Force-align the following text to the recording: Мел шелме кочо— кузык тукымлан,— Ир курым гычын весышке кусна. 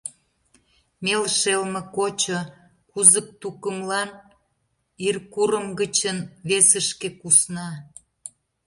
Мел 1.03 1.23
шелме 1.39 1.81
кочо— 1.95 2.39
кузык 2.91 3.27
тукымлан,— 3.41 4.09
Ир 5.07 5.15
курым 5.33 5.65
гычын 5.79 6.17
весышке 6.49 7.09
кусна. 7.21 7.67